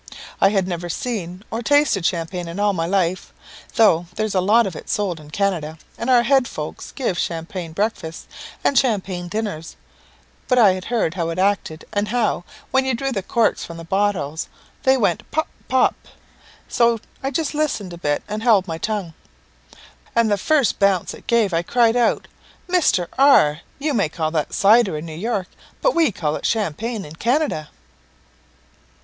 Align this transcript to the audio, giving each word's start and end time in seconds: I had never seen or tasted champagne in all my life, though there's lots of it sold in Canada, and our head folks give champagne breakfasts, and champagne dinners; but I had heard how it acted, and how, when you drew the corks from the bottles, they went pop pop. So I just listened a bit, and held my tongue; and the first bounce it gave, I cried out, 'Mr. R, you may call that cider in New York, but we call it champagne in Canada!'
I 0.41 0.49
had 0.49 0.67
never 0.67 0.89
seen 0.89 1.43
or 1.51 1.61
tasted 1.61 2.07
champagne 2.07 2.47
in 2.47 2.59
all 2.59 2.73
my 2.73 2.87
life, 2.87 3.31
though 3.75 4.07
there's 4.15 4.33
lots 4.33 4.65
of 4.65 4.75
it 4.75 4.89
sold 4.89 5.19
in 5.19 5.29
Canada, 5.29 5.77
and 5.95 6.09
our 6.09 6.23
head 6.23 6.47
folks 6.47 6.91
give 6.91 7.19
champagne 7.19 7.71
breakfasts, 7.71 8.25
and 8.63 8.75
champagne 8.79 9.27
dinners; 9.27 9.75
but 10.47 10.57
I 10.57 10.71
had 10.73 10.85
heard 10.85 11.13
how 11.13 11.29
it 11.29 11.37
acted, 11.37 11.85
and 11.93 12.07
how, 12.07 12.43
when 12.71 12.83
you 12.83 12.95
drew 12.95 13.11
the 13.11 13.21
corks 13.21 13.63
from 13.63 13.77
the 13.77 13.83
bottles, 13.83 14.49
they 14.81 14.97
went 14.97 15.29
pop 15.29 15.47
pop. 15.67 15.93
So 16.67 16.99
I 17.21 17.29
just 17.29 17.53
listened 17.53 17.93
a 17.93 17.97
bit, 17.99 18.23
and 18.27 18.41
held 18.41 18.67
my 18.67 18.79
tongue; 18.79 19.13
and 20.15 20.31
the 20.31 20.37
first 20.39 20.79
bounce 20.79 21.13
it 21.13 21.27
gave, 21.27 21.53
I 21.53 21.61
cried 21.61 21.95
out, 21.95 22.27
'Mr. 22.67 23.05
R, 23.19 23.61
you 23.77 23.93
may 23.93 24.09
call 24.09 24.31
that 24.31 24.51
cider 24.55 24.97
in 24.97 25.05
New 25.05 25.13
York, 25.13 25.47
but 25.79 25.93
we 25.93 26.11
call 26.11 26.35
it 26.37 26.45
champagne 26.47 27.05
in 27.05 27.17
Canada!' 27.17 27.69